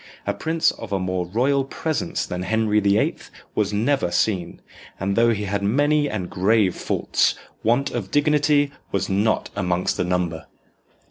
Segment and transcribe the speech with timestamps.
[0.25, 4.59] A prince of a more "royal presence" than Henry the Eighth was never seen,
[4.99, 10.03] and though he had many and grave faults, want of dignity was not amongst the
[10.03, 10.47] number.